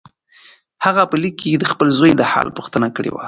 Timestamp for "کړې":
2.95-3.09